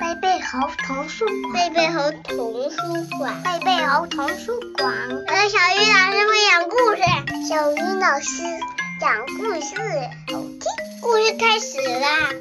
[0.00, 2.76] 贝贝猴童书馆，贝贝猴童书
[3.18, 4.92] 馆，贝贝猴童书馆。
[5.28, 7.00] 呃，小鱼老师会讲故事，
[7.48, 8.42] 小鱼老师
[9.00, 9.76] 讲故事，
[10.30, 10.60] 好听。
[11.00, 12.34] 故事开始啦！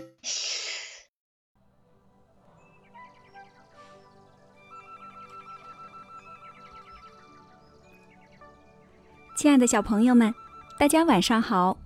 [9.37, 10.35] 亲爱的小朋友们，
[10.77, 11.77] 大家晚上好！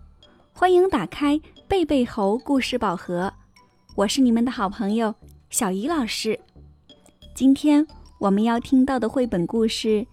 [0.51, 3.34] 欢迎打开贝贝猴故事宝盒，
[3.95, 5.13] 我是你们的好朋友
[5.49, 6.39] 小鱼老师。
[7.34, 7.85] 今天
[8.20, 10.05] 我们要听到的绘本故事，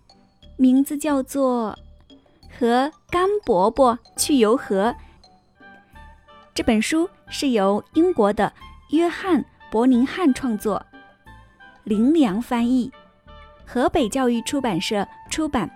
[0.57, 1.77] 名字叫做
[2.59, 4.87] 《和甘伯伯去游河》。
[6.55, 8.51] 这本书是由英国的
[8.91, 10.85] 约翰·伯宁汉创作，
[11.85, 12.91] 林良翻译，
[13.67, 15.71] 河北教育出版社出版。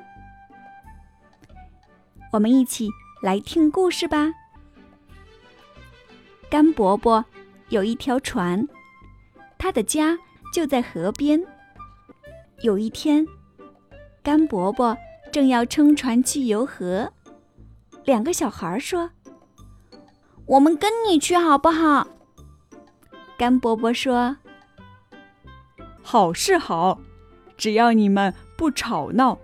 [2.32, 2.88] 我们一起
[3.22, 4.32] 来听故事吧。
[6.48, 7.24] 甘伯伯
[7.70, 8.66] 有一条船，
[9.58, 10.16] 他的家
[10.52, 11.44] 就在河边。
[12.62, 13.26] 有一天，
[14.22, 14.96] 甘伯伯
[15.32, 17.12] 正要撑船去游河，
[18.04, 19.10] 两个小孩说
[20.46, 22.06] ：“我们跟你去好不好？”
[23.36, 24.36] 甘伯伯说
[26.00, 27.00] ：“好是好，
[27.56, 29.36] 只要你们不吵闹。”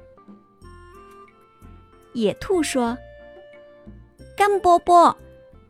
[2.14, 2.96] 野兔说
[4.36, 5.16] ：“甘伯伯，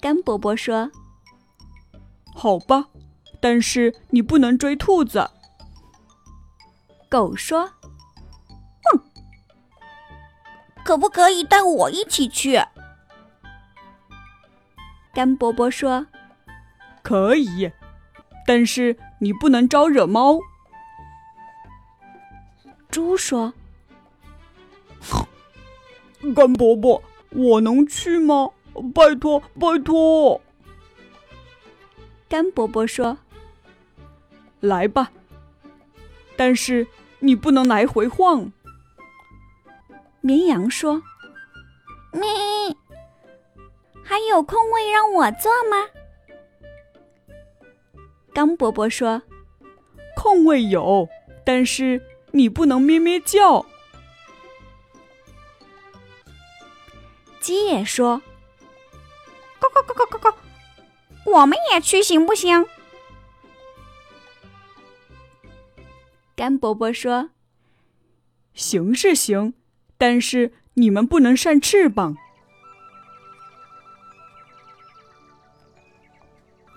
[0.00, 0.90] 甘伯伯说
[2.34, 2.86] ：“好吧，
[3.40, 5.28] 但是你不能追兔子。”
[7.10, 7.72] 狗说
[10.86, 12.60] ：“可不可以带我一起去？”
[15.12, 16.06] 甘伯伯说
[17.02, 17.72] ：“可以，
[18.46, 20.38] 但是你不能招惹猫。”
[22.88, 23.52] 猪说：
[26.36, 28.50] “甘伯伯，我能去吗？
[28.94, 30.40] 拜托，拜托！”
[32.28, 33.18] 甘伯伯说
[34.60, 35.10] ：“来吧，
[36.36, 36.86] 但是。”
[37.18, 38.52] 你不能来回晃。
[40.26, 41.00] 绵羊说
[42.12, 42.26] ：“咪，
[44.02, 45.88] 还有空位让我坐吗？”
[48.34, 49.22] 刚伯伯说
[50.16, 51.08] ：“空位有，
[51.44, 53.64] 但是你不能咩咩叫。”
[57.38, 58.20] 鸡也说
[59.62, 60.34] ：“咕咕咕咕咕咕，
[61.24, 62.66] 我们也去行不行？”
[66.34, 67.30] 甘伯伯说
[68.54, 69.54] ：“行是行，
[69.98, 72.16] 但是你们不能扇翅膀。”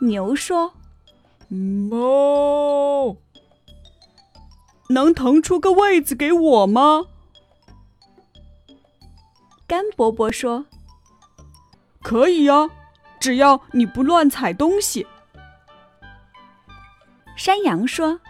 [0.02, 0.74] 牛说
[1.52, 3.18] ：“哞，
[4.90, 7.06] 能腾出个位子给我吗？”
[9.68, 10.66] 甘伯伯说
[12.02, 12.70] ：“可以呀，
[13.20, 15.06] 只要你不乱踩东西。”
[17.36, 18.22] 山羊说。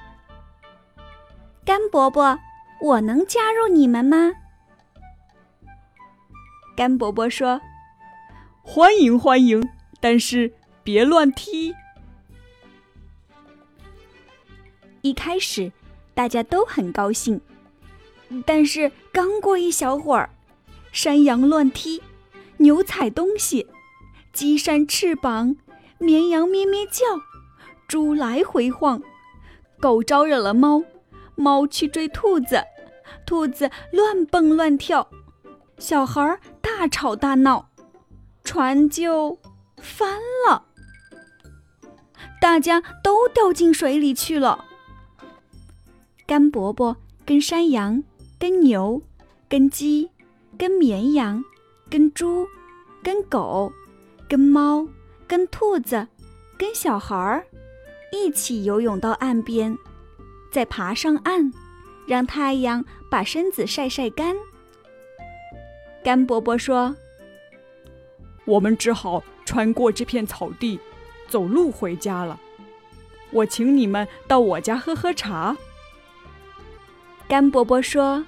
[1.64, 2.40] 甘伯伯，
[2.82, 4.32] 我能加入你们吗？
[6.80, 7.60] 甘伯伯说
[8.64, 9.70] ：“欢迎欢迎，
[10.00, 11.76] 但是别乱踢。”
[15.04, 15.74] 一开始
[16.14, 17.42] 大家都很高兴，
[18.46, 20.30] 但是刚过一小会儿，
[20.94, 22.02] 山羊乱踢，
[22.56, 23.68] 牛踩东西，
[24.32, 25.58] 鸡扇翅膀，
[25.98, 27.04] 绵羊咩咩叫，
[27.90, 29.04] 猪来回晃，
[29.82, 30.82] 狗招惹了猫。
[31.36, 32.64] 猫去追兔子，
[33.26, 35.10] 兔子乱蹦乱跳，
[35.78, 36.40] 小孩
[36.78, 37.70] 大吵大闹，
[38.44, 39.38] 船就
[39.82, 40.64] 翻了，
[42.40, 44.64] 大家都掉进水里去了。
[46.26, 48.02] 甘伯伯跟山羊、
[48.40, 49.02] 跟牛、
[49.50, 50.10] 跟鸡、
[50.58, 51.44] 跟绵羊、
[51.90, 52.48] 跟猪、
[53.04, 53.74] 跟狗、
[54.30, 54.88] 跟猫、
[55.28, 56.08] 跟兔子、
[56.58, 57.46] 跟小孩儿
[58.14, 59.78] 一起游泳到岸边。
[60.50, 61.52] 再爬上岸，
[62.08, 64.36] 让太阳把身子晒晒干。
[66.04, 66.96] 甘伯伯说
[68.46, 70.80] ：“我们只好穿过这片草地，
[71.28, 72.40] 走路回家了。
[73.32, 75.56] 我请你们到我家喝喝茶。”
[77.28, 78.26] 甘伯伯说。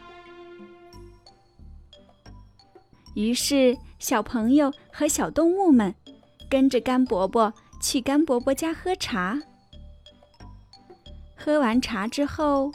[3.16, 5.94] 于是，小朋友和小动物们
[6.50, 9.42] 跟着甘伯伯去甘伯伯家喝茶。
[11.36, 12.72] 喝完茶之后，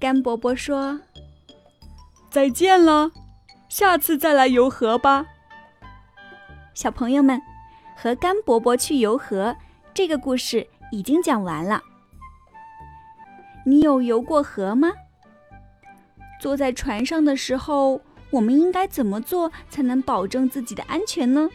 [0.00, 1.00] 甘伯伯说
[2.32, 3.12] ：“再见了，
[3.68, 5.26] 下次再来游河吧。
[6.72, 7.38] 小朋友们，
[7.94, 9.54] 和甘伯伯去游河
[9.92, 11.82] 这个故事已经讲完了。
[13.66, 14.92] 你有游过河吗？
[16.40, 18.00] 坐在船上的时候，
[18.30, 21.50] 我们应该怎么做才能保证自己的安全呢？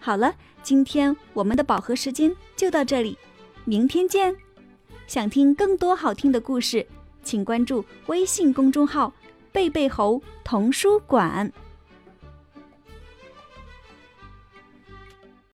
[0.00, 3.16] 好了，今天我们的饱和时间就到这里，
[3.64, 4.36] 明天见。
[5.06, 6.86] 想听更多好听的故事，
[7.22, 9.10] 请关注微信公众号
[9.52, 11.52] “贝贝猴童书馆”。